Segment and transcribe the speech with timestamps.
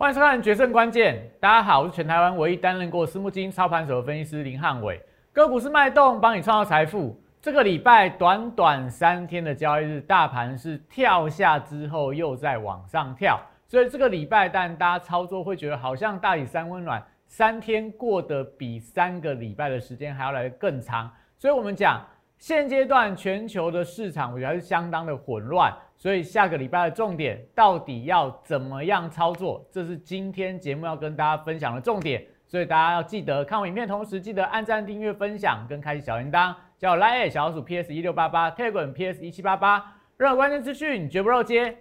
[0.00, 1.14] 欢迎收看《决胜关键》。
[1.40, 4.98] 大家好，我是全台湾唯一担任过私募基金操盘手的分析师林汉伟。
[5.30, 7.22] 个股是脉动，帮你创造财富。
[7.42, 21.10] 这个礼拜短短三天的交易日，大盘是跳下之后又在往上跳，所以这个礼拜，但大家操作会觉得好像大理三温暖，三天过得比三个礼拜的时间还要来得更长。
[21.36, 22.02] 所以我们讲，
[22.40, 25.70] 现阶段全球的市场，我觉得还是相当的混乱。
[25.94, 29.62] 所以下个礼拜的重点到底要怎么样操作？
[29.70, 32.24] 这是今天节目要跟大家分享的重点。
[32.46, 36.54] 所以大家要记得看我影片，同时记得按赞、订阅、分享跟开启小铃铛。
[36.78, 41.76] 叫 Line 小老鼠 PS 一六八八，Telegram PS 一七八八，任何关键资讯绝不漏接。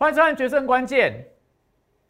[0.00, 1.12] 欢迎收看《决胜关键》。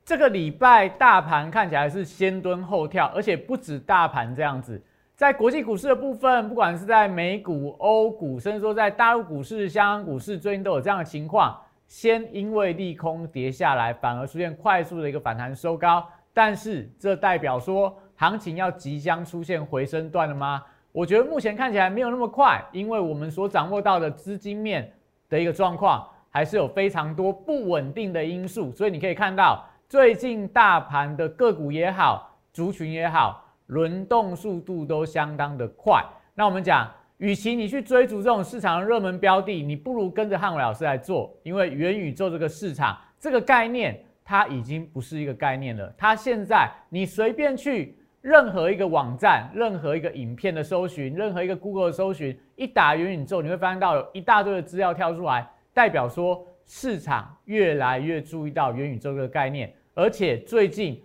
[0.04, 4.78] 这个礼拜大盘看起来是先蹲后跳，而且不止大盘这样子，
[5.16, 16.06] 在国际股市的部分，不管是在美股、欧股，甚至说在大陆股市、香港股市，最近都有这样的情况：先因为利空跌下来，反而出现快速的一个反弹收高。
[16.34, 20.62] 但是这代表说行情要即将出现回升段了吗？
[20.92, 24.92] 我觉得目前看起来没有那么快，因为我们所掌握到的资金面
[25.30, 26.06] 的一个状况。
[26.38, 36.00] 还是有非常多不稳定的因素，所以你可以看到最近大盘的个股也好，族群也好，轮动速度都相当的快。
[36.36, 45.92] 那我们讲，与其你去追逐这种市场的热门标的，你不如跟着汉伟老师来做，因为元宇宙这个市场这个概念，它已经不是一个概念了。
[45.98, 55.44] 它现在你随便去任何一个网站、任何一个影片的搜寻、任何一个 Google 的搜寻，一打元宇宙，你会发现到有一大堆的资料跳出来。
[55.78, 61.00] 代表说市场越来越注意到元宇宙这个概念，而且最近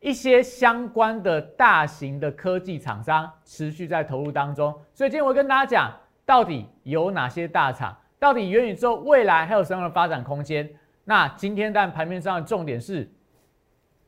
[0.00, 4.72] 一些相关的大型的科技厂商持续在投入当中。
[4.92, 10.68] 所以今天我跟大家讲，到底有哪些大厂，到底元宇宙未来还有什么样的发展空间？
[11.04, 13.08] 那今天在盘面上的重点是，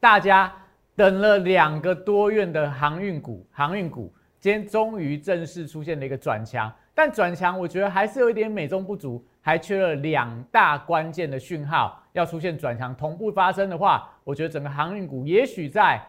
[0.00, 0.52] 大家
[0.96, 9.24] 等了两个多月的航运股，航运股今天终于正式出现了一个转强，但转强我觉得还是有一点美中不足。
[9.40, 16.04] 还缺了两大关键的讯号，要出现转强同步发生的话，我觉得整个航运股也许在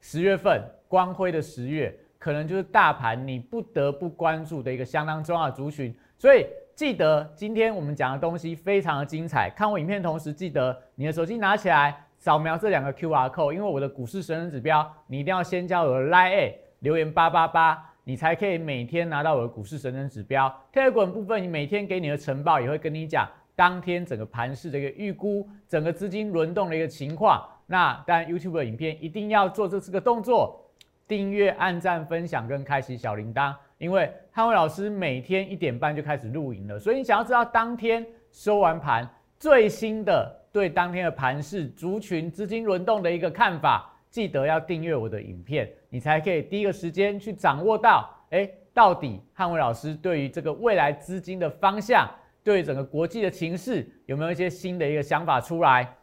[0.00, 5.94] 十月份光辉的十月，可能就是大盘你不得不关注的一个相当重要的族群。
[6.18, 6.44] 所以
[6.74, 17.93] 记得今天我们讲的东西非常的精彩，看我影片同时记得你的手机拿起来扫描这两个 Q R code，因为我的股市神人指标，你一定要先加我的 Line 留言八八八。
[18.04, 20.54] 你才可以每天拿到我的股市神人指标。
[20.72, 23.26] Telegram 部分，你每天给你的晨报也会跟你讲
[23.56, 27.42] 当天整个盘市的一个预估，整个资金轮动的一个情况。
[27.66, 30.70] 那当然，YouTube 的影片一定要做这四个动作：
[31.08, 33.54] 订阅、按赞、分享跟开启小铃铛。
[33.78, 43.90] 因为汉伟老师每天一点半就开始录影了，所以你想要知道当天收完盘最新的对当天的盘市、族群、资金轮动的一个看法。
[44.14, 52.08] 记得要订阅我的影片，你才可以第一个时间去掌握到，哎，到底汉伟老师对于这个未来资金的方向，
[52.44, 55.96] 对于整个国际的情势有没有一些新的一个想法出来？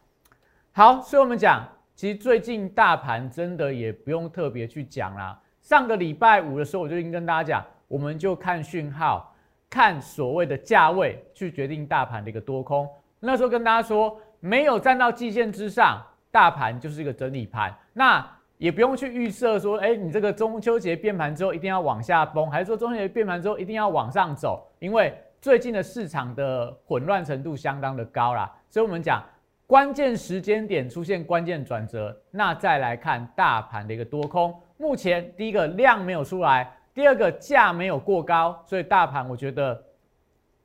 [0.72, 5.40] 好，所以我们讲，其实最近大盘真的也不用特别去讲啦。
[5.62, 9.34] 上个礼拜五的时候，我就已经跟大家讲，我们就看讯号，
[9.70, 12.86] 看所谓的价位去决定大盘的一个多空。
[13.20, 15.98] 那时候跟大家说，没有站到季线之上。
[16.32, 18.26] 大盘就是一个整理盘，那
[18.56, 24.66] 也不用去预设说，哎，你这个中秋节变盘之后一定要往下崩，还是说中秋节变盘之后一定要往上走？
[24.78, 29.22] 因为最近的市场的混乱程度相当的高啦，所以我们讲
[29.66, 34.58] 关键时间点出现关键转折，那再来看大盘的一个多空。
[34.78, 39.84] 目前第一个量没有出来，第二个价没有过高，所以大盘我觉得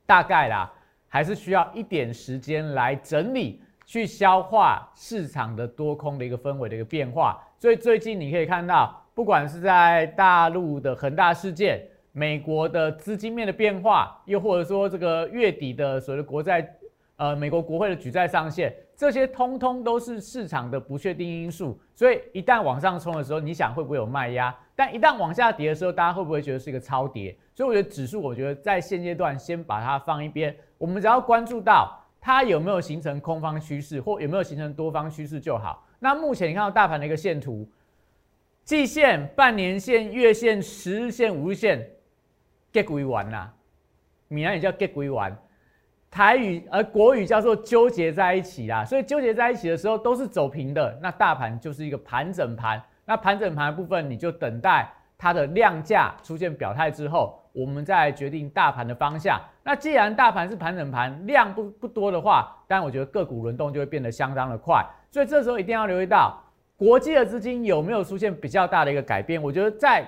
[0.05, 0.71] 大概啦，
[1.09, 3.61] 还是需要一点时间来整理。
[3.87, 11.81] 去消化市场的多空的一个氛围的一个变化，所以最近你可以看到，不管是在大陆的恒大事件、
[12.11, 16.69] 美国的资金面的变化，又或者说这个月底的所谓的国债，
[17.15, 21.79] 呃，美国国会的举债上限，这些通通都是市场的不确定因素。
[21.95, 24.53] 所以一旦往上冲的时候，你想会不会有卖压？
[24.75, 27.33] 但一旦往下跌的时候，大家会不会觉得是一个超跌？
[27.55, 32.03] 所以我觉得指数，我觉得在现阶段先把它放一边，我们只要关注到。
[32.27, 35.87] 它有没有形成空方趋势，或有没有形成多方趋势就好。
[35.97, 37.65] 那目前你看到大盘的一个线图，
[38.65, 41.89] 季线、半年线、月线、十日线、五日线
[42.73, 43.53] ，get 归完啦，
[44.27, 45.33] 米兰也叫 get 归完。
[46.11, 52.83] 台语而国语叫做纠结在一起啦，所以纠结在一起的时候都是走平的，那大盘就是一个盘整盘。
[53.05, 59.41] 那盘整盘的部分，你就等待它的量价出现表态之后，我们再决定大盘的方向。
[59.63, 64.85] 那既然大盘是盘整盘，量不不多的话，当然我觉得个股轮动就会变得相当的快。
[65.09, 66.39] 所以这时候一定要留意到
[66.75, 69.41] 国际的资金有没有出现比较大的一个改变。
[69.41, 70.07] 我觉得在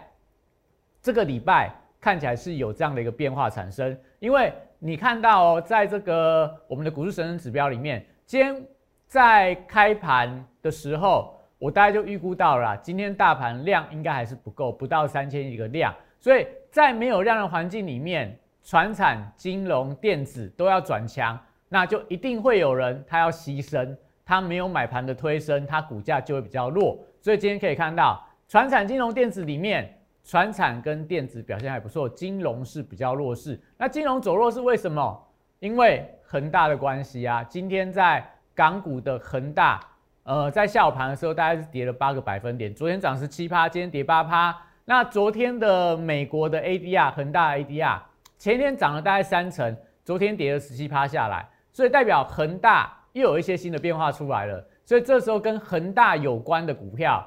[1.01, 8.63] 这个礼拜看起来是有这样的一个变化产生，因为你看到哦，在这个我们的股市神人指标里面，今天
[9.07, 11.35] 在开盘的时候。
[11.59, 21.39] 我大概就预估到了，今天大盘量应该还是不够，不到三千亿个量，所以在没有量的环境里面，船产、金融、电子都要转强，
[21.69, 23.95] 那就一定会有人他要牺牲，
[24.25, 26.99] 他没有买盘的推升，他股价就会比较弱。
[27.21, 33.59] 所以今天可以看到，船产、金融、电子里面，船产跟电子表现还不错，金融是比较弱势。
[33.77, 35.25] 那金融走弱是为什么？
[35.59, 39.79] 因为恒大的关系啊，今天在港股的恒大。
[40.23, 42.73] 呃，在下午盘的时候，大概是跌了八个百分点。
[42.75, 44.55] 昨天涨十七趴，今天跌八趴。
[44.89, 48.01] 那昨天的美国的 ADR 恒大 ADR
[48.39, 54.67] 前天涨了大概三成，昨天跌了十七趴下来，所以代表恒大又有一些新的变化出来了。
[54.83, 57.23] 所以这时候跟恒大有关的股票，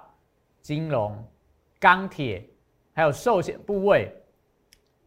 [0.60, 1.16] 金融、
[1.78, 2.44] 钢铁
[2.92, 4.12] 还有寿险部位，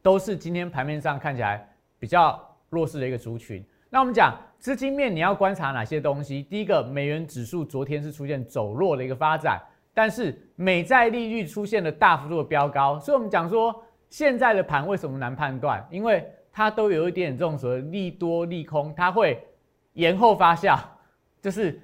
[0.01, 1.69] 都是今天盘面上看起来
[1.99, 3.61] 比较弱势的一个族群。
[3.89, 4.33] 那我们讲。
[4.57, 6.41] 资金面你要观察哪些东西？
[6.41, 9.61] 第一个，美元指数昨天是出现走弱的一个发展，
[9.95, 15.83] 但是美债利率出现了大幅度的飙高，所以我们讲说现在的盘为什么难判断？
[15.89, 19.41] 因为它都有一点这种所谓利多利空，它会
[19.93, 20.77] 延后发酵，
[21.41, 21.81] 就是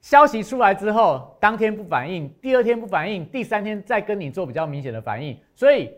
[0.00, 5.38] 消息出来之后，当天不反应，第二天不反应，第三天再跟你做比较明显的反应。
[5.54, 5.92] 所以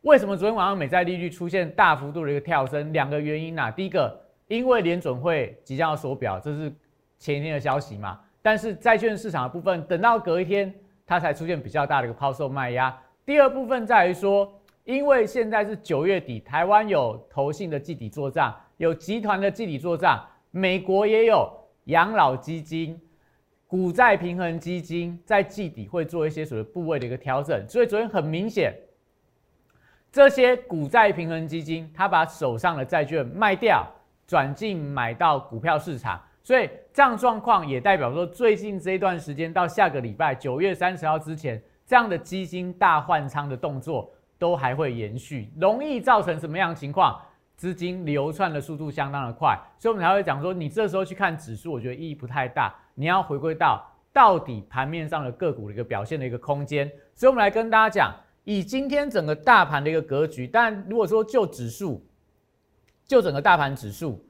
[0.00, 2.92] 为什么昨天晚上美债利率出现大幅度的一个跳升？
[2.92, 4.22] 两个原因呐，第一个。
[4.48, 6.72] 因为联准会即将要缩表，这是
[7.18, 8.20] 前一天的消息嘛？
[8.46, 10.72] 但是债券市场的部分，等到隔一天，
[11.04, 12.96] 它才出现比较大的一个抛售卖压。
[13.24, 14.48] 第二部分在于说，
[14.84, 21.52] 因为现在是九月底，台湾有投信的季底做账，有集团的季底做账，美国也有
[21.86, 22.96] 养老基金、
[23.66, 28.72] 股债平衡基金在季底会做一些所谓部位的一个调整，所以昨天很明显，
[30.12, 33.84] 这些股债平衡基金，它把手上的债券卖掉。
[34.28, 44.08] 转进买到股票市场，所以这样状况也代表说，最近这一段时间到下个礼拜九月三十号之前，这样的基金大换仓的动作
[44.38, 47.20] 都还会延续，容易造成什么样的情况？
[47.56, 56.88] 资金流窜的速度相当的快，所以我们才会讲说，你这时候去看指数，我觉得意义不太大，你要回归到到底盘面上的个股的一个表现的一个空间。
[57.16, 58.14] 所以，我们来跟大家讲，
[58.44, 62.06] 以今天整个大盘的一个格局，但如果说就指数。
[63.08, 64.20] 就整个大盘指数，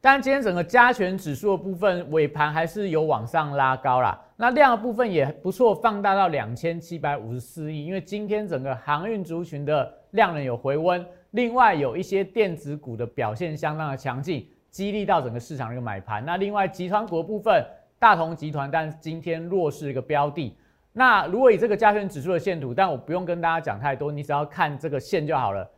[0.00, 4.16] 但今天整个加权指数的部分尾盘还是有往上拉高啦。
[4.36, 7.84] 那量的部分也不错，放大到两千七百五十四亿。
[7.84, 16.24] 因为今天整个航运族群的量能有回温，另外有一些电子股的表现相当的强劲，激励到整个市场的一个买盘。
[16.24, 17.64] 那另外集团股的部分，
[17.98, 20.56] 大同集团，但今天弱势一个标的。
[20.92, 25.68] 那如果以这个加权指数的线图，但我不用跟大家讲太多，你只要看这个线就好了。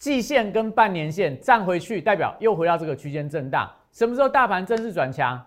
[0.00, 3.70] 季线跟半年线站回去，代表又回到这个区间震荡。
[3.92, 5.38] 什么时候大盘正式转强，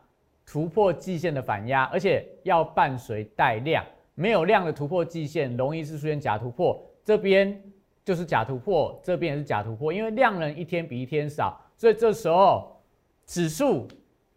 [0.45, 6.79] 突破季线的反压，而且要伴随带量，没有量的突破季线，容易是出现假突破。
[7.03, 7.59] 这边
[8.05, 12.79] 就是假突破，这边也是假突破，因为量能一天比一天少，所以这时候
[13.25, 13.87] 指数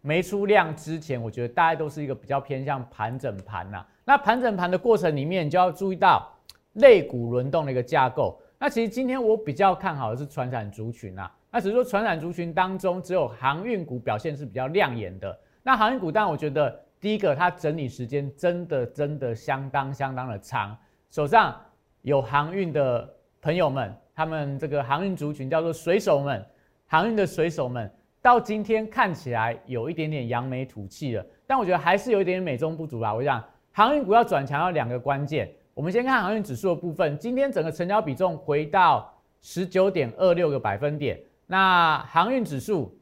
[0.01, 3.85] 没出量之前，我觉得大家都是一个比较偏向盘整盘呐。
[4.03, 6.27] 那盘整盘的过程里面，就要注意到
[6.73, 8.41] 类股轮动的一个架构。
[8.59, 15.39] 那其实今天我比较看好的是船产族群啊，那只是说船产族群当中只有航运股表现是比较亮眼的。
[15.61, 20.75] 那航运股，但我觉得第一个它整理时间真的真的相当相当的长，
[21.11, 21.55] 手上
[22.01, 23.07] 有航运的
[23.41, 26.43] 朋友们，他们这个航运族群叫做水手们，
[26.87, 27.91] 航运的水手们
[28.23, 33.13] 到今天看起来有一点点扬眉吐气了，但我觉得还是有一点点美中不足吧。
[33.13, 35.47] 我想航运股要转强，要两个关键。
[35.77, 41.21] 我们先看航运指数的部分，今天整个成交比重回到十九点二六个百分点。
[41.45, 42.97] 那航运指数，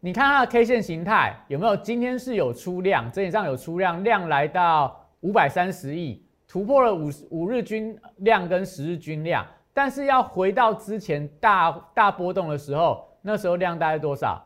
[0.00, 1.76] 你看它的 K 线形态有没有？
[1.76, 9.46] 今天是有出量，整体上有出量，量来到五百三十亿，突破了五五日均量跟十日均量。
[9.72, 14.44] 但是要回到之前大大波动的时候，那时候量大概多少？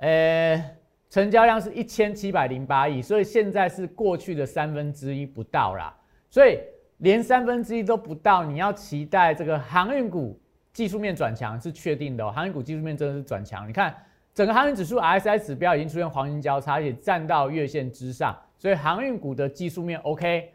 [0.00, 0.76] 呃。
[1.12, 5.94] 成交量是一千七百零八亿，所以现在是过去的三分之一不到啦，
[6.30, 6.58] 所以
[6.96, 10.40] 连三分之一都不到，你要期待这个航运股
[10.72, 13.68] 技术面转强是确定的，航运股技术面真的是转强。
[13.68, 13.94] 你看
[14.32, 20.50] 整个航运指数 RSI 指标已经出现黄金交叉，也站到月线之上，所以航运股的技术面 OK，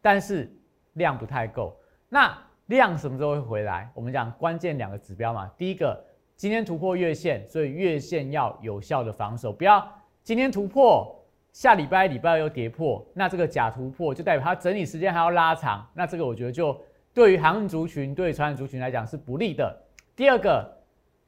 [0.00, 0.48] 但是
[0.92, 1.76] 量不太够。
[2.08, 3.90] 那量什么时候会回来？
[3.94, 6.04] 我们讲关键两个指标嘛，第一个
[6.38, 9.86] 今天突破月线，所以月线要有效的防守，不要
[10.22, 11.14] 今天突破，
[11.52, 16.74] 下礼拜礼拜又跌破，那这个假突破就代表它整理时间还要拉长，那这个我觉得就。
[17.14, 19.76] 对于航运族群、对传统族群来讲是不利的。
[20.14, 20.64] 第二个，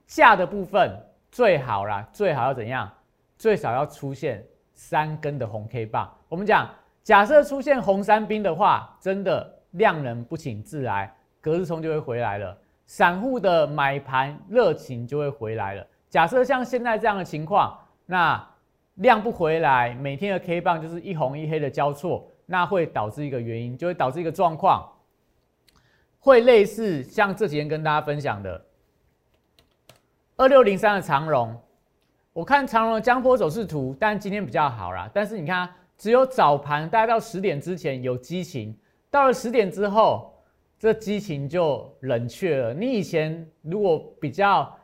[0.07, 0.97] 价的部分
[1.33, 2.88] 最好啦，最好要怎样？
[3.37, 6.09] 最少要出现三根的红 K 棒。
[6.29, 6.71] 我们讲，
[7.02, 12.57] 假设出现红三兵的话，真的量能不请自来，隔日冲就会回来了，
[12.91, 15.87] 散户的买盘热情就会回来了。
[16.09, 18.45] 假设像现在这样的情况，那
[18.97, 24.91] 量不回来，每天的 K 棒就是一红一黑的交错，那会导致一个原因，就会导致一个状况。
[26.19, 28.61] 会类似像这几天跟大家分享的
[30.37, 31.57] 二六零三的长荣，
[32.33, 35.09] 我看长荣的江波走势图，但今天比较好啦。
[35.15, 38.77] 但是你看，只有早盘大概到十点之前有激情，
[39.13, 40.30] 到了十点之后，
[40.81, 42.73] 这激情就冷却了。
[42.73, 44.75] 你以前如果比较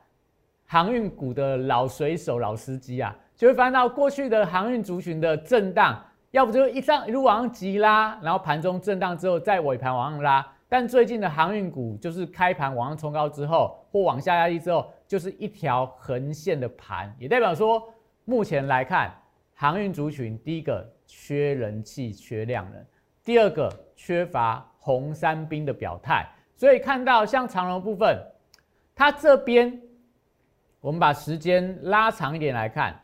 [0.67, 10.47] 航运股的老水手、老司机啊，就会发现到过去的航运族群的震荡，要不就一上一路往上急拉，然后盘中震荡之后再尾盘往上拉。
[10.69, 17.83] 但最近的航运股就是开盘往上冲高之后，或往下压低之后，就是一条横线的盘，也代表说，
[18.27, 19.11] 目前来看，
[19.55, 22.85] 航运族群第一个缺人气、缺量能，
[23.25, 26.25] 第二个缺乏红三兵的表态。
[26.55, 28.17] 所以看到像长荣部分，
[28.95, 29.83] 它这边，
[30.81, 32.95] 我们把时间拉长一点来看，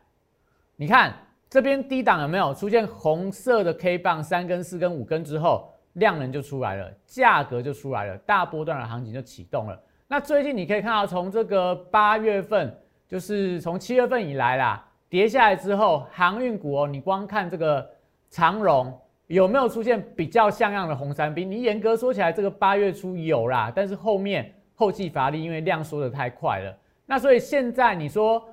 [0.77, 1.13] 你看
[1.51, 5.69] 这边低档有没有出现红色的 K 棒，三根、四根、五根之后？
[5.95, 9.79] 量能就出来了，价格就出来了，大波段的行情就启动了。
[10.09, 12.75] 那最近你可以看到，从这个八月份，
[13.07, 17.87] 就是从七月份以来啦，跌下来之后，航运股哦，你光看这个
[18.31, 18.99] 长荣
[19.33, 21.51] 有没有出现比较像样的红三兵？
[21.51, 26.77] 你严格说起来，这个八月初有啦，但是后面后继乏力，因为量缩的太快了。
[27.07, 28.47] 那所以现在你说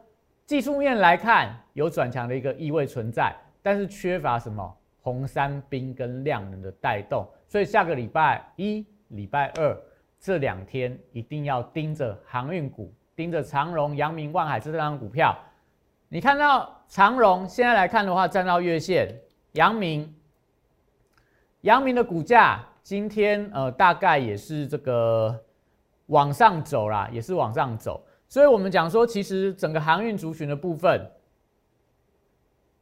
[0.46, 4.74] 技术面来看有转强的一个意味存在，但是缺乏什么？
[5.02, 9.78] 红三兵跟量能的带动，所以下个礼拜一、礼拜二
[10.18, 15.38] 这两天一定要盯着航运股，盯着长荣、阳明、万海这三张股票。
[16.08, 19.08] 你看到长荣现在来看的话，站到月线；
[19.54, 20.14] 阳明，
[21.62, 25.38] 阳明的股价今天呃大概也是这个
[26.08, 28.04] 往上走啦，也是往上走。
[28.28, 31.10] 所以我们讲说，其实整个航运族群的部分。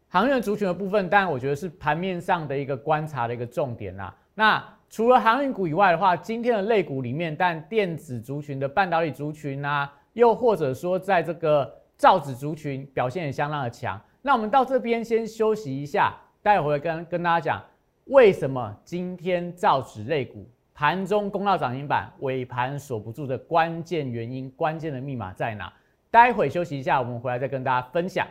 [0.10, 4.15] 航运族群的部分，当然我觉得是盘面上的一个观察的一个重点啦。
[4.36, 14.00] 那除了航运股以外的话，今天的类股里面，但电子族群的半导体族群啊，又或者说在这个造纸族群表现也相当的强。
[14.22, 17.62] 那我们到这边先休息一下，待会跟跟大家讲
[18.10, 25.72] 为什么今天造纸类股盘中攻到涨停板，尾盘锁不住的关键原因、关键的密码在哪？
[26.10, 28.26] 待会休息一下，我们回来再跟大家分享。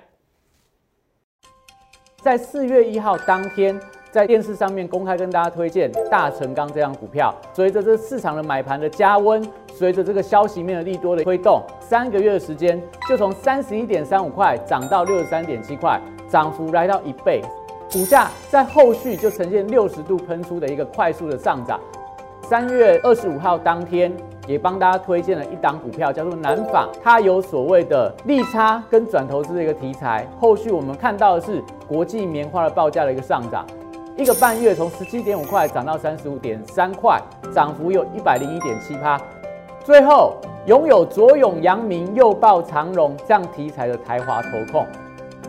[2.22, 3.78] 在四月一号当天，
[4.10, 7.34] 在电视上面公开跟大家推荐大成钢这张股票。
[7.52, 17.42] 随着这市场的买盘的加温，随着这个消息面的利多的推动，三个月的时间就从三十一点三五块涨到六十三点七块，涨幅来到一倍。
[17.96, 21.80] 股价在后续就呈现六十度喷出的一个快速的上涨。
[22.42, 24.12] 三月二十五号当天。
[24.46, 30.24] 也帮大家推荐了一档股票，叫做南纺，它有所谓的利差跟转投资的一个题材。
[30.38, 33.66] 后续我们看到的是国际棉花的报价的一个上涨，
[34.16, 37.20] 一个半月从十七点五块涨到三十五点三块，
[37.52, 39.20] 涨幅有一百零一点七趴。
[39.84, 40.36] 最后
[40.66, 44.86] 拥有左永阳明、右抱长荣这样题材的台华投控，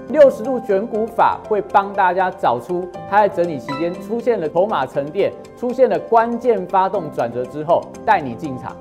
[0.10, 8.76] 六十度选股法会帮大家找出它在整理期间出现了筹码沉淀，出现了关键发动转折之后，带你进场。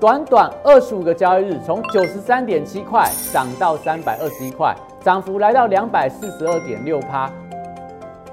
[0.00, 7.30] 短短二十五个交易日，从九十三点七块涨到三百二十一块，涨幅来到两百四十二点六趴。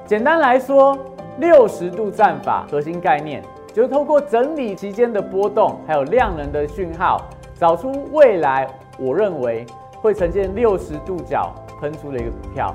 [0.05, 0.97] 简单来说，
[1.38, 3.41] 六十度战法核心概念
[3.73, 7.21] 就是透过整理期间的波动，还有量能的讯号，
[7.57, 9.65] 找出未来我认为
[10.01, 12.73] 会呈现六十度角喷出了一个股票。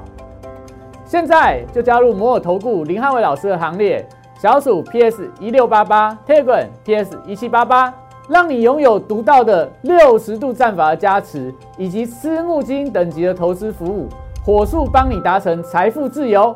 [1.04, 4.04] 现在就加入摩尔投顾林汉伟老师的行列，
[4.38, 7.94] 小鼠 PS 一六八八，Telegram PS 一七八八。
[8.28, 14.08] 让你拥有独到的六十度战法的加持，以及私募基金等级的投资服务，
[14.44, 16.52] 火速帮你达成财富自由。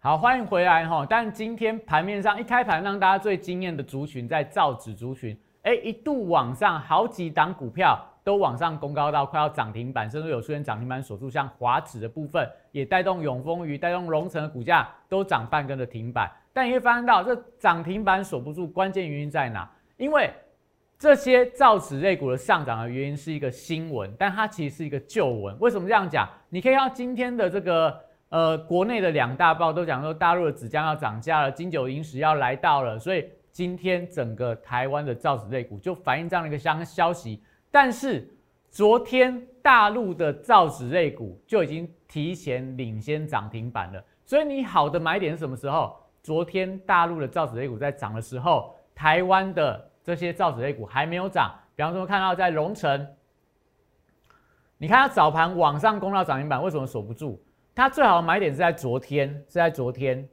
[0.00, 1.06] 好，欢迎回来哈！
[1.08, 7.96] 但今天盘面上一开盘，让大家最惊艳的族群在造纸族群，哎，一度往上好几档股票
[8.30, 16.30] 都往上攻高到快要涨停板，甚至有出现涨停板锁住，像华指的部分也带动永丰鱼、带动龙城的股价都涨半根的停板。
[16.52, 19.68] 但你会发现到这涨停板锁不住，关键原因在哪？
[19.96, 20.30] 因为
[20.96, 25.58] 这些造纸类股的上涨的原因是一个新闻，但它其实是一个旧闻。
[25.58, 26.28] 为什么这样讲？
[26.50, 33.28] 你可以看今天的这个呃国内的两大报都讲说大陆的纸浆要涨价了，金九银十要来到了，所以。
[33.52, 38.28] 今天整个台湾的造纸类股就反映这样的一个消消息，但是
[38.70, 44.04] 昨天大陆的造纸类股就已经提前领先涨停板了。
[44.24, 45.96] 所以你好的买点是什么时候？
[46.22, 51.54] 昨天大陆的造纸类股在涨的时候，台湾的这些造纸类股还没有涨。
[51.74, 53.06] 比方说看到在龙城，
[54.76, 57.40] 你看它早盘往上攻到涨停板，为什么守不住？
[57.74, 60.28] 它最好的买点是在昨天，是在昨天，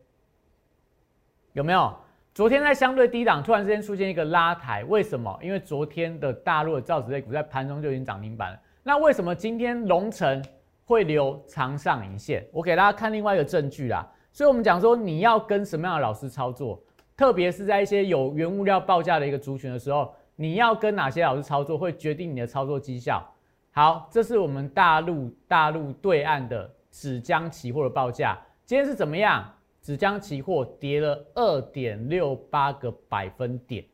[1.53, 1.95] 有没有？
[2.37, 5.35] 昨天在相对低档突然之间出现一个拉抬，为什么？
[5.41, 8.59] 因为昨天的大陆的造纸类股在盘中就已经涨停板了。
[8.83, 10.45] 那为什么今天龙城
[10.85, 12.45] 会留长上影线？
[12.51, 14.07] 我给大家看另外一个证据啦。
[14.31, 16.79] 所以我们讲说你要跟什么样的老师操作，
[17.15, 23.27] 特别是在一些有原物料报价的一个族群的时候，你要跟哪些老师操作，会决定你的操作绩效。
[23.71, 29.43] 好，这是我们大陆大陆对岸的纸浆期货的报价，今天是怎么样？
[29.87, 33.85] 纸浆期货跌了二点六八个百分点，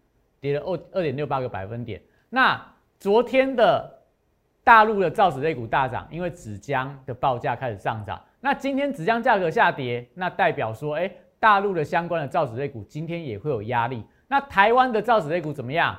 [0.41, 2.01] 跌了二二点六八个百分点。
[2.31, 2.59] 那
[2.99, 4.01] 昨天的
[4.63, 8.19] 大陆的造纸类股大涨，因为纸浆的报价开始上涨。
[8.39, 14.03] 那今天纸浆价格下跌，那代表说，哎，大陆的相关的造纸类股今天也会有压力。
[14.27, 15.95] 那台湾的造纸类股怎么样？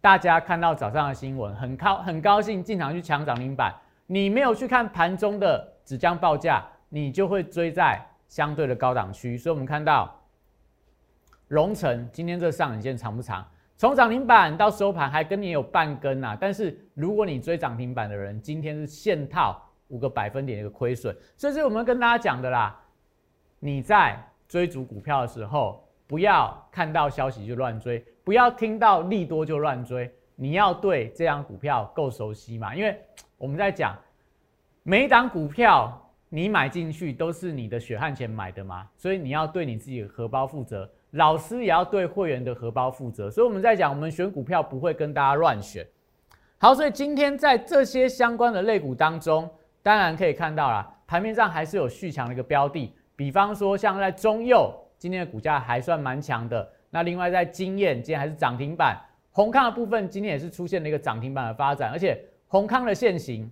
[0.00, 3.74] 大家看到早上的新闻，很高很高兴进场去抢涨停板。
[4.06, 8.02] 你没有去看盘中的纸浆报价，你就会追在。
[8.28, 10.14] 相对的高档区，所以我们看到
[11.48, 13.46] 龙城今天这上影线长不长？
[13.76, 16.36] 从涨停板到收盘还跟你有半根啊！
[16.40, 21.14] 但是如果你追涨停板的人，今天是现套五个百分点的一个亏损。
[21.36, 22.74] 所以是我们跟大家讲的啦，
[23.58, 24.18] 你在
[24.48, 32.74] 追逐股票的时候，不要看到消息就乱追，不要听到利多就乱追，你要对这张股票够熟悉嘛？
[32.74, 32.98] 因为
[33.36, 33.94] 我们在讲
[34.82, 36.02] 每一档股票。
[36.28, 43.30] 你买进去都是你的血汗钱买的嘛，所以你要对你自己的荷包负责，老师也要对会员的荷包负责。
[43.30, 45.86] 所以我们在讲，我们选股票不会跟大家乱选。
[46.58, 49.48] 好，所以今天在这些相关的类股当中，
[49.82, 56.68] 当然可以看到啦，盘面上还是有续强的一个标的，比方说像在中佑，今天的股价还算蛮强的。
[56.90, 63.48] 那另外在金燕，今天还是涨停板，宏康的部分今天也是出现了一个涨停板的发展，而且宏康的现形。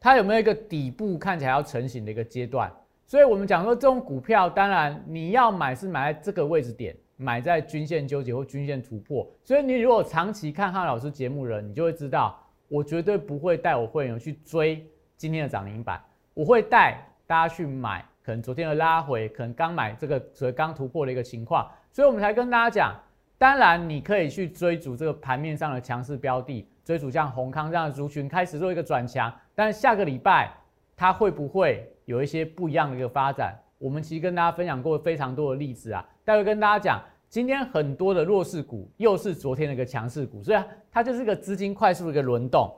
[0.00, 2.72] 它有没有一个底部看起来要成型的一个阶段？
[3.04, 9.26] 所以我们讲说，这种股票当然你要买是买在这个位置点，买在均线纠结或均线突破。
[9.44, 16.00] 所以你如果长期看汉老师节目人，你就会知道，我绝对不会带我会员去追今天的涨停板，
[16.34, 21.66] 我会带大家去买可能昨天的拉回，可能刚买这个所以刚突破的一个情况。
[21.90, 22.94] 所以我们才跟大家讲，
[23.38, 26.68] 当然你可以去追逐这个盘面上的强势标的。
[26.84, 30.54] 追逐像宏康这样的族群开始做一个转强，但下个礼拜
[30.96, 33.58] 它会不会有一些不一样的一个发展？
[33.76, 36.08] 我们其实跟大家分享过非常多的例子啊。
[36.24, 42.72] 待会跟大家讲，今天很多的弱势股又是昨天的一个强势股，所以它就是一个资金快速的一个轮动。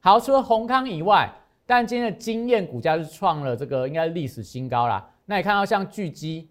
[0.00, 1.32] 好，除了宏康以外，
[1.66, 5.08] 但今天的经验股价是创了这个应该历史新高啦。
[5.26, 6.48] 那你看到像巨基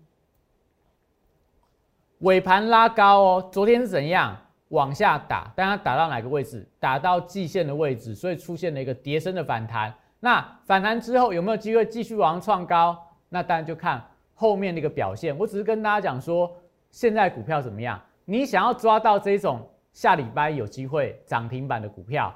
[2.20, 4.38] 尾盘拉高哦，昨天是怎样？
[4.74, 6.68] 往下打，但它打到哪个位置？
[6.80, 9.94] 打到季线的位置，所以出现了一个叠升的反弹。
[10.20, 12.98] 那反弹之后有没有机会继续往上创高？
[13.30, 15.38] 那当然就看后面的一个表现。
[15.38, 16.52] 我只是跟大家讲说，
[16.90, 18.02] 现在股票怎么样？
[18.26, 22.34] 你想要抓到这种下礼拜有机会涨停板的股票，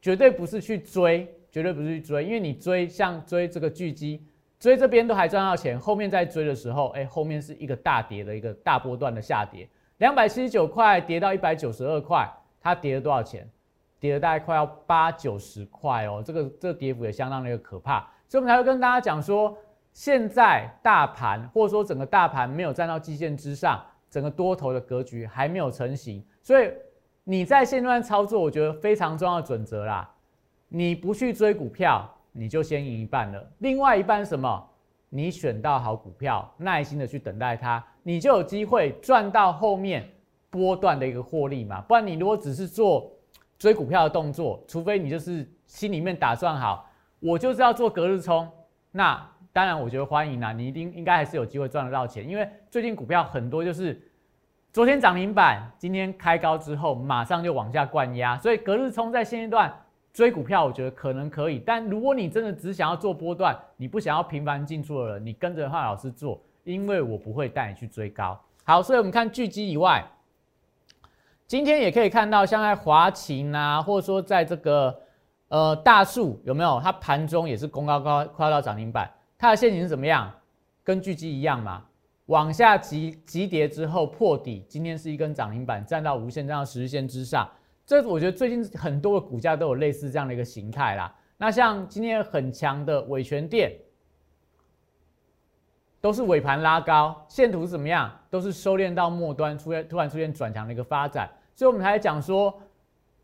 [0.00, 4.24] 绝对不是去追，绝对不是去追，因为你追像追这个巨基，
[4.60, 9.68] 追这边都还赚到钱，后面再追的时候，哎，后面是一个大跌的一个大波段的下跌。
[9.98, 12.28] 两百七十九块跌到一百九十二块，
[12.60, 13.48] 它跌了多少钱？
[14.00, 19.56] 跌了大概快要八九十块哦，这个这个跌幅也相当的一个可怕，所以我们才会跟大家讲说，
[19.94, 26.70] 现在大盘或者说整个大盘没有站到基线之上，整个多头的格局还没有成型，所以
[27.22, 30.06] 你在现段操作，我觉得非常重要的准则啦，
[30.68, 34.68] 你不去追股票，你就先赢一半了，另外一半什么？
[35.08, 40.08] 你选到好股票，耐心的去等待它，你就有机会赚到后面
[40.50, 41.80] 波段的一个获利嘛。
[41.80, 43.10] 不然你如果只是做
[43.58, 46.88] 追股票的动作，除非你就是心里面打算好，
[47.18, 48.48] 我就是要做隔日冲，
[48.92, 49.20] 那
[49.52, 54.00] 当然我觉得欢迎啦，你一定应该还是有机会赚得到钱，因为最近股票很多就是
[54.72, 59.72] 昨天涨停板，今天开高之后马上就往下灌压，所以隔日冲在现阶段
[60.12, 61.58] 追股票，我觉得可能可以。
[61.64, 68.38] 但如果你真的只想要做波段，你不想要频繁进出的人，你跟着华老师做，因为我不会带你去追高。
[68.64, 70.04] 好，所以我们看巨基以外，
[71.46, 74.98] 今天也可以看到像在华勤啊，或者说在这个
[75.48, 76.80] 呃大树有没有？
[76.82, 79.10] 它盘中也是攻高高，快到涨停板。
[79.38, 80.32] 它的陷阱是怎么样？
[80.82, 81.82] 跟巨基一样嘛，
[82.26, 87.50] 往下急急跌之后破底，今天是一根涨停板，站到无限站到十日线之上。
[87.86, 91.14] 这我觉得最近很多的股价都有类似这样的一个形态啦。
[91.36, 93.72] 那像今天很强的伟权电，
[96.04, 98.12] 都是尾盘拉高，线图是怎么样？
[98.28, 101.26] 都是收敛到末端，出现突然出现转强的一个发展。
[101.54, 102.54] 所以我们才讲说，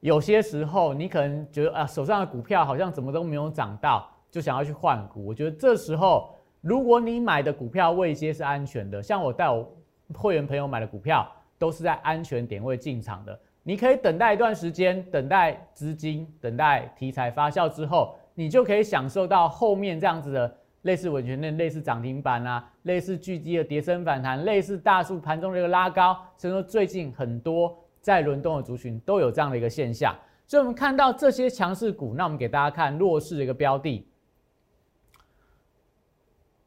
[0.00, 4.08] 有些时候你可能觉得啊，手上的股票好像怎么都没有涨到。
[4.30, 9.70] 就想要去换股，我觉得这时候如果你买的股票位阶是安全的，像我带我
[10.14, 30.16] 会员朋友买的股票都是在安全点位进场的，你可以等待一段时间，等待资金，等待题材发酵之后，你就可以享受到后面这样子的类似稳全链、类似涨停板啊、类似巨基的跌升反弹、类似大树盘中的一个拉高，所以说最近很多在轮动的族群都有这样的一个现象，
[30.46, 34.06] 所以我们看到这些强势股，那我们给大家看弱势的一个标的。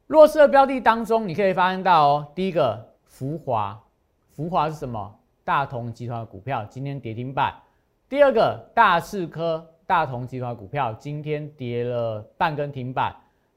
[0.06, 3.82] 弱势的标的当中，你可以发现到哦，第一个福华，
[4.30, 5.18] 福华是什么？
[5.42, 7.54] 大同集团的股票今天跌停板。
[8.08, 13.14] 第二个大士科，大同集团股票今天跌了半根停板。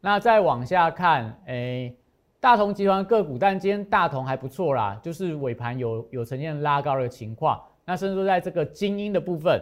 [0.08, 1.94] 那再往下看，哎，
[2.40, 7.62] 大同集团个股，但今天大同还不错啦，就是尾盘有有呈现拉高的情况。
[7.84, 9.62] 那甚至说在这个精英的部分。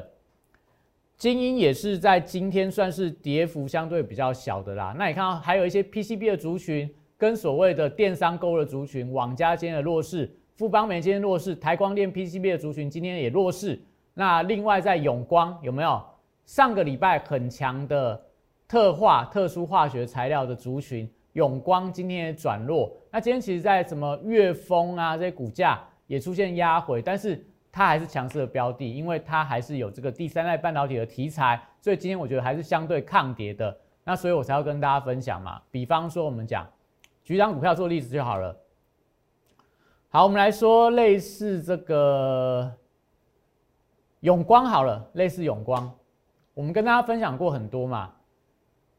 [1.18, 4.94] 精英也是在今天算是跌幅相对比较小的啦。
[4.96, 13.82] 那你看到还有一些 PCB 的族群，跟所谓的电商购物的族群，网家今天的弱势，富邦美今天弱势，台光电 PCB 的族群今天也弱势。
[14.14, 16.00] 那另外在永光有没有
[16.46, 18.22] 上个礼拜很强的
[18.68, 22.96] 特化特殊化学材料的族群，永光今天也转弱。
[23.12, 27.46] 那今天其实在什么粤丰啊这些股价也出现压回，但是。
[27.78, 33.78] 它还是强势的标的，因为它还是有这个第三代半导体的题材，所以今天我觉得还是相对抗跌的。
[34.06, 35.62] 那所以我才要跟大家分享嘛。
[35.72, 36.66] 比方说，我们讲
[37.22, 38.56] 举一张股票做例子就好了。
[40.08, 42.72] 好，我们来说类似这个
[44.22, 45.94] 永光好了，类似永光，
[46.54, 48.15] 我们跟大家分享过很多嘛。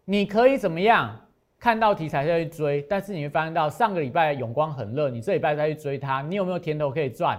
[0.06, 1.14] 你可以怎么样
[1.58, 7.38] 看到题材再去追，但是你会发现到上个礼拜永光很热，你这礼拜再去追它，你有没有甜头可以赚？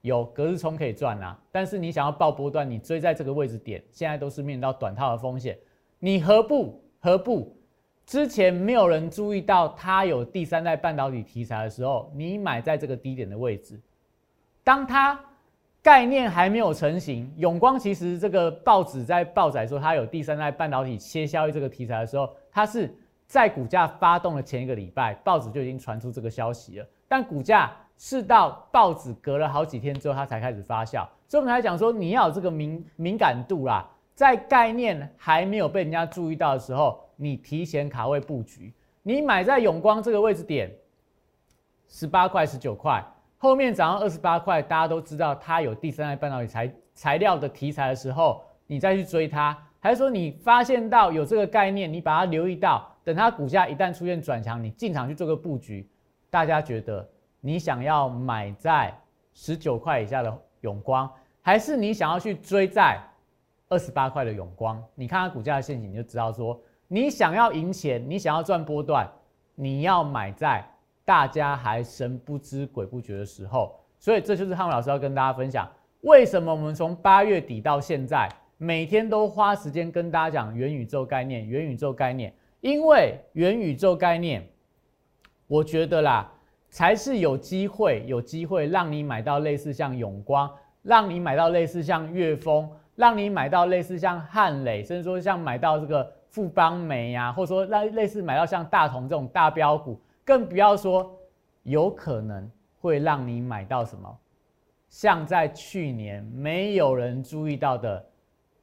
[0.00, 5.56] 有隔日冲可以赚啊，但是你想要报波段，你追在这个位置点，现在都是面临到短套的风险，
[6.00, 7.56] 你何不何不？
[8.04, 13.80] 之前没有人注意到它有第三代半导体题材的时候，你买在这个低点的位置，
[14.64, 15.18] 当它
[15.82, 22.94] 概念还没有成型，永光其实这个报纸在报载说它有第三代半导体切削这个题材的时候，它是
[23.26, 27.76] 在股价发动的前一个礼拜，报纸就已经传出这个消息了，但股价。
[27.98, 31.06] 是到报纸隔了好几天之后，它才开始发酵。
[31.28, 38.72] 所以我们才讲说，你要有这个敏敏感度啦，在概念还没有被人家注意到的时候，你提前卡位布局。
[39.04, 40.68] 你买在永光这个位置点，
[41.86, 43.04] 十八块、十九块，
[43.42, 55.90] 后面涨到二十八块，大家都知道它有第三代半导体材材料的题材的时候，你再去追它，还是说你发现到有这个概念，你把它留意到，等它股价一旦出现转强，你进场去做个布局，
[56.30, 57.04] 大家觉得？
[57.40, 58.96] 你想要买在
[59.34, 62.96] 十九块以下的永光，还是你想要去追在
[63.68, 64.80] 二十八块的永光？
[64.94, 69.10] 你看它股价的陷阱，你就知道说，你想要赢钱，你想要赚波段，
[69.56, 70.64] 你要买在
[71.04, 73.74] 大家还神不知鬼不觉的时候。
[73.98, 75.68] 所以这就是汉文老师要跟大家分享，
[76.00, 84.46] 为什么我们从八月底到现在，每天都花时间跟大家讲元宇宙概念，元宇宙概念，因为元宇宙概念，
[85.46, 86.32] 我觉得啦。
[86.74, 101.18] 才是有机会，有机会让你买到类似像永光，让你买到类似像粤丰，让你买到类似像汉磊，甚至说像买到这个富邦煤呀，或者说类类似买到像大同这种大标股，更不要说
[101.62, 104.18] 有可能会让你买到什么，
[104.88, 108.04] 像在去年没有人注意到的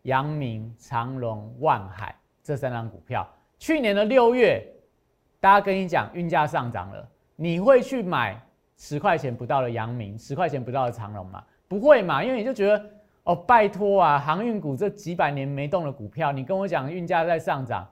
[0.04, 4.66] 阳明、长隆、万海这三张股票，去年的六月，
[5.40, 7.10] 大家跟你讲运价上涨了。
[7.36, 8.42] 你会去买
[8.76, 11.44] 十块钱不到的阳明，十块钱不到的长隆吗？
[11.68, 12.86] 不会嘛，因为你就觉得
[13.24, 17.88] 哦，拜托啊，航运股这几百年没动的股票，你跟我讲运价在上涨，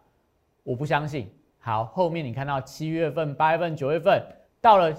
[0.64, 4.24] 我不相信，好，后面你看到七月份、八月份、九月份，
[4.62, 4.96] 到了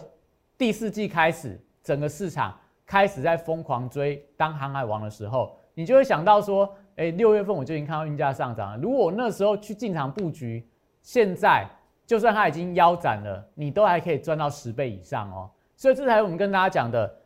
[0.58, 8.76] 第四季开始，整个市场开始在疯狂追当航海王的时候，你就会想到说，哎，六月份我就已经看到运价上涨了。
[8.76, 10.68] 如果我那时候去进场布局，
[11.00, 11.66] 现在
[12.06, 15.50] 就算它已经腰斩了，你都还可以赚到十倍以上哦。
[15.74, 17.16] 所以这才是我们跟大家讲的，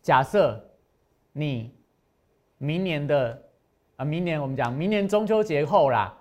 [0.00, 0.62] 假设
[1.32, 1.74] 你
[2.58, 3.42] 明年的
[3.96, 6.16] 啊，明年我们讲明年中秋节后啦。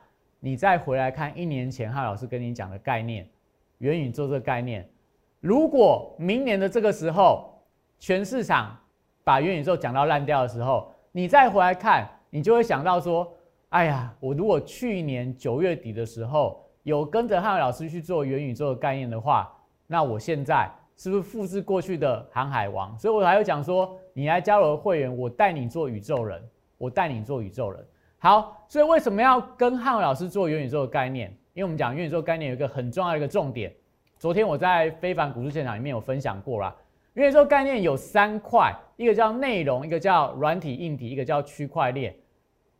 [0.46, 3.28] 你再回来看一年前汉老师跟你讲的概念，
[3.80, 4.88] 元宇宙这个概念，
[5.40, 7.52] 如果明年的这个时候，
[7.98, 8.78] 全市场
[9.24, 13.36] 把元宇宙讲到烂掉的时候，你再回来看，你就会想到说，
[13.70, 19.52] 哎呀，我如果去年九月底的时候有跟着汉老师去做元宇宙的概念的话，
[19.88, 22.96] 那我现在是不是复制过去的航海王？
[23.00, 26.40] 所以我还会讲说，你来加入会员，我带你做宇宙人，
[26.78, 27.84] 我带你做宇宙人。
[28.26, 31.30] 好，所以为什么要跟汉伟老师做元宇宙的概念？
[31.54, 33.72] 因为我们讲元宇宙概念有一个很重要的一个重点。
[34.18, 36.76] 昨天我在非凡股市现场里面有分享过啦。
[37.14, 42.16] 元宇宙概念有三块，一个叫内容，一个叫软体硬体，一个叫区块链。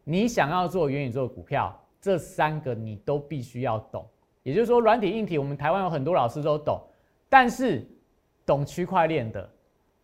[0.04, 4.04] 你想要做元宇宙的股票，这三个你都必须要懂。
[4.42, 6.82] 也就是说，软体硬体我们台湾有很多老师都懂，
[7.30, 7.88] 但是
[8.48, 9.48] 懂区块链的，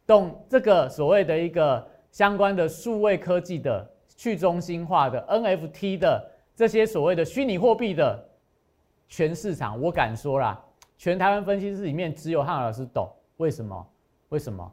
[0.06, 3.91] 懂这个所谓的一个相关的数位科技的。
[4.22, 8.24] 去中心化的 NFT 的这些所谓的虚拟货币的
[9.08, 10.64] 全市场，我敢说啦，
[10.96, 13.12] 全台湾分析师里面只有汉老师懂。
[13.38, 13.84] 为什么？
[14.30, 14.72] 为什么？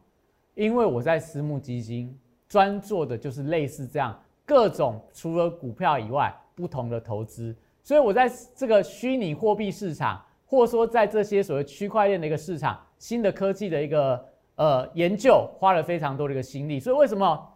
[0.55, 2.15] 因为我在私募基金
[2.47, 14.23] 专做的就是类似这样各种除了股票以外不同的投资，所以我在这个虚拟货币市场，或说在这些所谓区块链的一个市场、新的科技的一个
[14.57, 16.79] 呃研究，花了非常多的一个心力。
[16.79, 17.55] 所以为什么？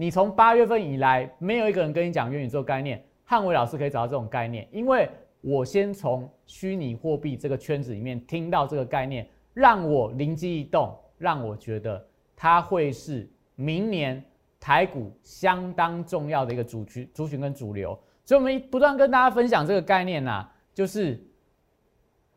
[0.00, 3.04] 你从八月份以来，没有一个人跟你讲元宇宙概念。
[3.22, 5.06] 汉伟老师可以找到这种概念，因为
[5.42, 12.02] 我先从虚拟货币这个圈子里面听到这个概念，让我灵机一动，让我觉得
[12.34, 14.24] 它会是明年
[14.58, 17.90] 台股相当重要的一个主群、族群跟主流。
[18.24, 21.22] 所以，我们不断跟大家分享这个概念呐，就是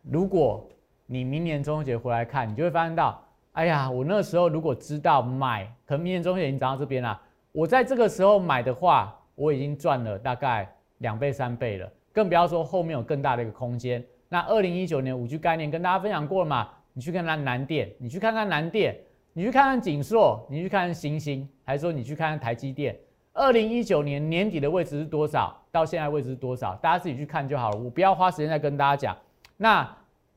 [0.01, 0.67] 如果
[1.05, 3.23] 你明年中秋节回来看，你就会发现到，
[3.53, 7.21] 哎呀，我那时候如果知道买，可能明年中秋节已经涨到这边了。
[7.53, 14.03] 我在这个时候买的话，我已经赚了大概两倍三倍了，更不要说后面有更大的一个空间。
[14.27, 16.67] 那二零一九年五 G 概念跟大家分享过了嘛？
[16.93, 18.99] 你去看看南电，你去看看南电，
[19.33, 22.97] 你去看看景硕，你去看看星星，还是说你去看看台积电？
[23.33, 25.55] 二零一九年年底的位置是多少？
[25.71, 26.73] 到现在位置是多少？
[26.77, 29.15] 大家自己去看就好了，我不要花时间再跟大家讲。
[29.57, 29.87] 那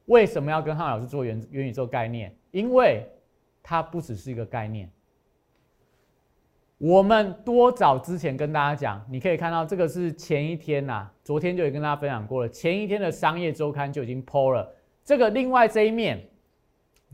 [0.04, 2.34] 为什么要跟汉老师做元元宇宙概念？
[2.50, 3.06] 因为
[3.62, 4.90] 它不只是一个概念。
[6.78, 12.48] 我们多早之前跟大家讲，你可以看到这个是前一天呐，昨天就已经跟大家分享过了。
[12.50, 14.70] 前一天的商业周刊就已经 PO 了
[15.02, 15.30] 这个。
[15.30, 16.22] 另外这一面，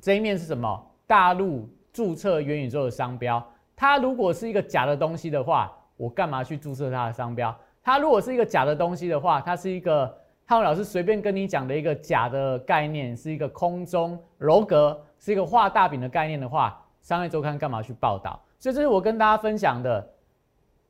[0.01, 0.85] 这一面是什么？
[1.07, 3.41] 大陆注册元宇宙的商标。
[3.77, 7.57] 它如果是一个假的东西的话，我干嘛去注册它的商标？
[7.85, 10.13] 它如果是一个假的东西的话，它是一个
[10.45, 18.43] 汉文老师随便跟你讲的一个假的概念，是一个空中楼阁，是一个画大饼的概念的话，商业周刊干嘛去报道？
[18.63, 20.09] 所以这是我跟大家分享的，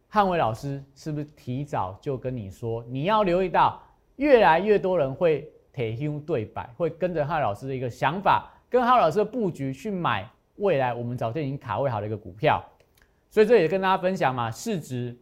[0.06, 3.82] 汉伟老师是不是提早就跟你说，你要留意到
[4.16, 12.62] 越来越多人会铁胸对白，会跟着汉老师的一个想法，跟汉老师的布局去买未来我们早就已经卡位好的一个股票。
[13.30, 15.18] 所以这也跟大家分享嘛，市值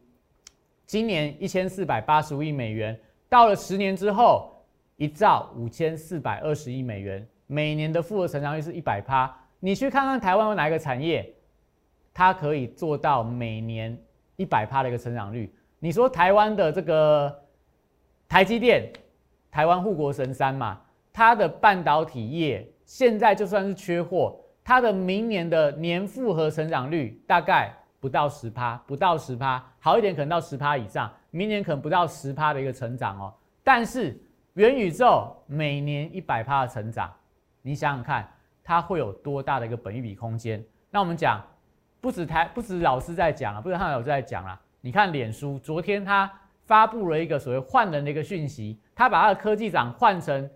[0.86, 4.52] 今年一千四百八十五亿美元，到了十年之后
[4.96, 9.32] 一兆五千四百二十亿美元，每年的复合成长率是一百趴。
[9.60, 11.32] 你去看看台湾有哪一个产业？
[12.12, 13.96] 它可以做到每年
[14.36, 15.52] 一百趴的一个成长率。
[15.78, 17.42] 你说台湾的这个
[18.28, 18.92] 台积电，
[19.50, 20.80] 台湾护国神山嘛，
[21.12, 33.32] 它的半导体业现在就算是缺货，它的明年的年复合成长率大概不到十趴，不到十趴，好一点可能到十趴以上，明年可能不到十趴的一个成长哦。
[33.62, 34.20] 但是
[34.54, 37.10] 元宇宙每年一百趴的成长，
[37.62, 38.30] 你想想看，
[38.62, 40.62] 它会有多大的一个本益比空间？
[40.90, 41.42] 那我们讲。
[42.00, 44.58] 不止台，不止老师在讲啊，不止汉老师在讲啦。
[44.80, 46.30] 你看脸书，昨天他
[46.64, 50.48] 发布了一个所谓换人的一个讯息，他把他的科技长换成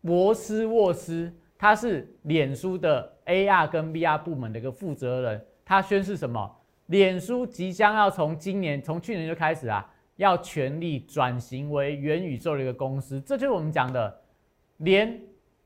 [0.00, 5.44] 博斯沃斯，他是脸书的 AR 跟 VR 部门的一个负责人。
[5.64, 6.48] 他宣示什么？
[6.86, 13.20] 脸书即将要从今年，从去年就开始啊，要全力转型为元宇宙的一个公司。
[13.22, 14.20] 这就是我们讲的，
[14.76, 15.20] 连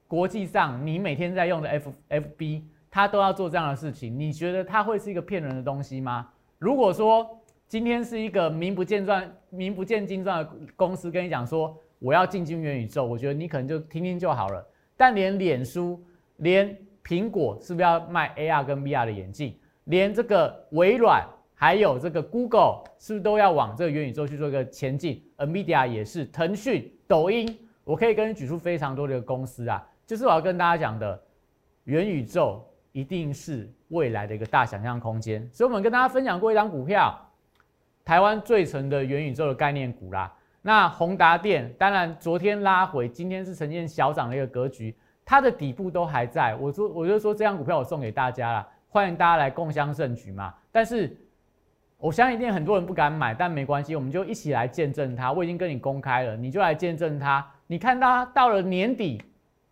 [0.06, 2.62] 国际上你每天在用的 F FB。
[2.90, 6.28] 他都要做这样的事情，你觉得他会是一个骗人的东西吗？
[6.58, 14.66] 如果说今天是一个名不见传、名不见经传的公司跟你讲说，我要进军元宇宙，我觉得你可能就听听就好了。
[14.96, 16.02] 但连脸书、
[16.38, 19.54] 连苹果是不是要卖 AR 跟 VR 的眼镜？
[19.84, 29.86] 连这个微软还有这个 Google 是不是都要往这个元宇宙去做一个前进？NVIDIA 也是，腾讯、抖音，我可以跟你举出非常多的公司啊。
[30.06, 31.20] 就是我要跟大家讲的，
[31.84, 32.64] 元宇宙
[32.98, 35.48] 一定是未来的一个大想象空间。
[35.52, 37.16] 所以我们跟大家分享过一张股票，
[38.04, 40.34] 台湾最成的元宇宙的概念股啦。
[40.62, 44.92] 那宏达电当然昨天拉回，今天是呈现小涨的一个格局，
[45.24, 46.56] 它的底部都还在。
[46.56, 50.52] 我说我就说这张股票我送给大家了，欢迎大家来共襄盛举嘛。
[50.72, 51.16] 但是
[51.98, 55.30] 我相信一定很多人不敢买，但没关系，我们就一起来见证它。
[55.30, 57.46] 我已经跟你公开了，你就来见证它。
[57.68, 59.22] 你看它到了年底。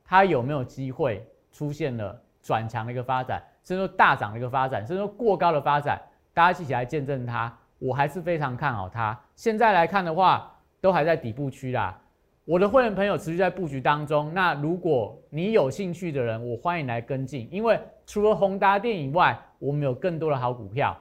[0.09, 6.01] 它有没有机会出现了转强的一个发展，甚至说大涨的一个发展，甚至说过高的发展？
[6.33, 9.19] 大家一起来见证它，我还是非常看好它。
[9.35, 12.01] 现在来看的话，都还在底部区啦。
[12.45, 14.33] 我的会员朋友持续在布局当中。
[14.33, 20.97] 那如果你有兴趣的人，我欢迎来跟进，因为除了宏达电以外，我们有更多的好股票。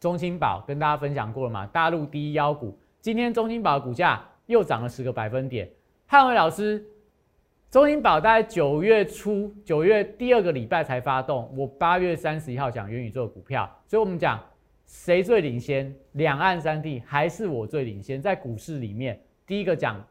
[0.00, 1.66] 中青宝跟大家分享过了嘛？
[1.66, 5.68] 大陆第一妖股，今天中青宝的股价又涨了十个百分点。
[6.06, 6.82] 汉伟老师。
[7.68, 11.52] 中银宝大概九月初，九月第二个礼拜才发动。
[11.56, 14.40] 我八月三十一号讲元宇宙的股票，所以我们讲
[14.86, 15.92] 谁最领先？
[16.12, 18.22] 两岸三地还是我最领先？
[18.22, 20.02] 在股市里面，第一个讲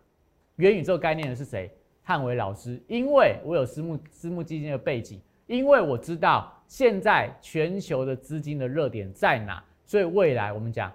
[0.57, 1.71] 元宇宙概念的是谁？
[2.03, 10.91] 汉伟老师，因为我有私募私募基金的背景，因为我知道现在全球的资金的热点在哪，所以未来我们讲，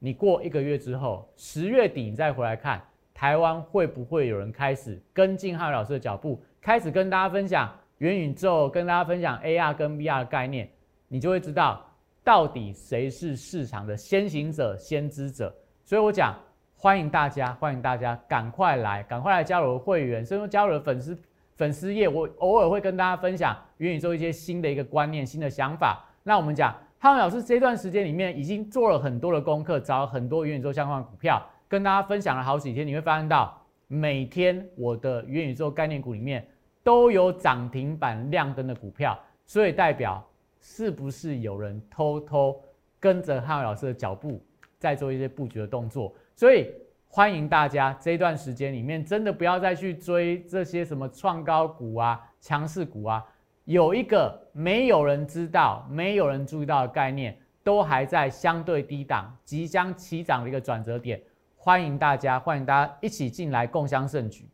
[0.00, 2.82] 你过一个月之后，十月底你再回来看。
[3.16, 10.68] 台湾会不会有人开始跟进汉老师的脚步，开始跟大家分享元宇宙，跟大家分享 AR 跟 VR 的概念，
[11.08, 11.82] 你就会知道
[12.22, 15.50] 到底谁是市场的先行者、先知者。
[15.82, 16.36] 所以我讲，
[16.76, 21.18] 欢迎大家，欢迎大家赶快来，赶快来加入我的会员，甚至加入粉丝
[21.54, 22.06] 粉丝页。
[22.06, 26.04] 我偶尔会跟大家分享元宇宙一些新的一个观念、新的想法。
[26.22, 31.42] 那我们讲汉老师这段时间里面已经做了很多的功课，找了很多元宇宙相关的股票。
[31.68, 36.46] 跟大家分享了好几天，你会发现到每天我的元宇宙概念股里面
[36.82, 40.24] 都有涨停板亮灯的股票，所以代表
[40.60, 42.60] 是不是有人偷偷
[43.00, 44.40] 跟着汉伟老师的脚步
[44.78, 46.14] 在做一些布局的动作？
[46.34, 46.70] 所以
[47.08, 53.24] 欢迎大家这段时间里面真的不要再去追这些什么创高股啊、强势股啊，
[53.64, 61.20] 有一个没有人知道、没有人注意到的概念，都还在相对低档、即将起涨的一个转折点。
[61.66, 64.48] 欢迎大家，欢迎大家一起进来共襄盛举。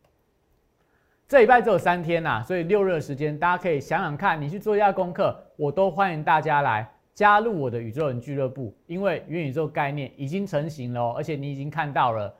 [1.27, 12.33] 这礼拜只有三天呐，所以六日的时间，大家可以想想看，你去做一下功课，我都欢迎大家来加入我的宇宙人俱乐部，因为元宇宙概念已经成型了，而且你已经看到了。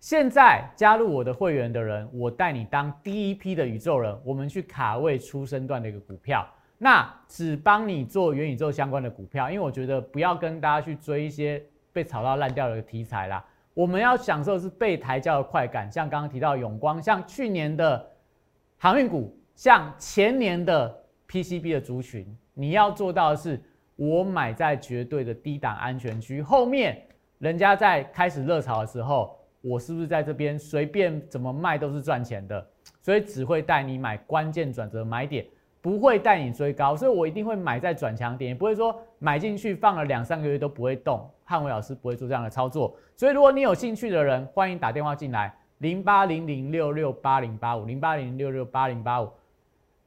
[0.00, 13.44] 现在加入我的会员的人，我带你当第一批的宇宙人，我们去卡位出生段的一个股票，那只帮你做元宇宙相关的股票，因为我觉得不要跟大家去追一些被炒到烂掉的题材啦。
[13.78, 18.10] 我们要享受的是被抬轿的快感，像刚刚提到永光，像去年的
[18.76, 20.92] 航运股，像前年的
[21.28, 23.62] PCB 的族群，你要做到的是，
[23.94, 27.00] 我买在绝对的低档安全区，后面
[27.38, 32.68] 人家在开始热潮的时候，我是不是在这边随便怎么卖都是赚钱的？
[33.00, 35.46] 所以只会带你买关键转折买点。
[35.80, 41.30] 不会带你追高，所以我一定会买在转强点，也不会说买进去放了两三个月都不会动。
[41.44, 49.30] 汉伟老师不会做这样的操作，所以如果你有兴趣的人，欢迎打电话进来，零八零零六六八零八五，零八零六六八零八五，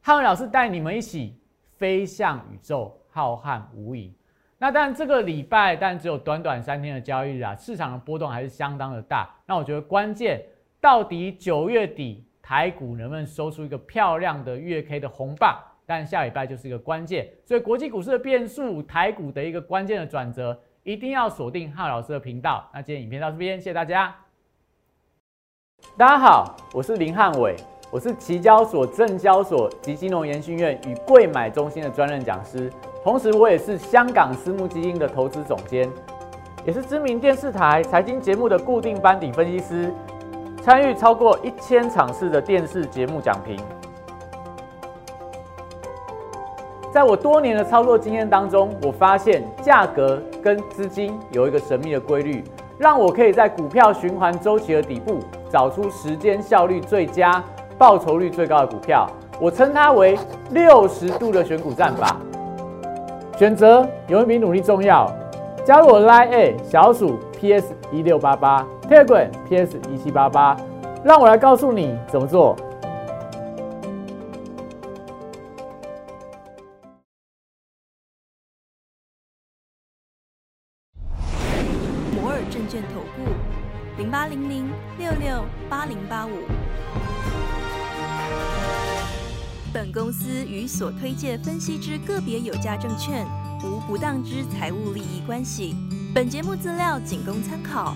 [0.02, 1.40] 汉伟老师带你们一起
[1.78, 4.12] 飞向宇宙，浩瀚无垠。
[4.58, 9.34] 那当然这个礼拜，但只有短短三天的交易日啊，市场的波动还是相当的大。
[9.48, 10.44] 那我觉得关键
[10.82, 12.26] 到底九月底。
[12.52, 15.58] 台股能不能收出一个漂亮的月 K 的红棒？
[15.86, 22.70] 但下礼拜就是一个关键，所以国际股市的变数，台股的一个关键的转折，一定要锁定汉老师的频道。
[22.74, 24.14] 那今天影片到这边，谢谢大家。
[25.96, 27.56] 大家好，我是林汉伟，
[27.90, 32.70] 我是期交所、证交所及金融研训院与贵买中心的专任讲师，
[33.02, 35.90] 同时我也是香港私募基金的投资总监，
[36.66, 39.94] 也是知名电视台财经节目的固定班底分析师。
[40.62, 43.60] 参与超过一千场次的电视节目讲评，
[46.94, 52.44] 在我多年的操作经验当中，我发现价格跟资金有一个神秘的规律，
[52.78, 55.18] 让我可以在股票循环周期的底部
[55.50, 57.44] 找出时间效率最佳、
[57.76, 59.10] 报酬率最高的股票。
[59.40, 60.16] 我称它为
[60.52, 62.16] 六十度的选股战法。
[63.36, 65.12] 选择有一比努力重要。
[65.66, 68.64] 加入我 Line A 小鼠 PS 一六八八。
[68.92, 70.54] Telegram PS 一七八八
[71.02, 72.58] 让我来告诉你怎么做。
[82.14, 83.32] 摩尔证券投顾
[83.98, 84.70] 零八零零
[85.00, 86.32] 六六八零八五。
[89.74, 93.26] 本公司与所推介分析之个别有价证券
[93.64, 95.78] 无不当之财务利益关系。
[96.14, 97.96] 本节目资料仅供参考，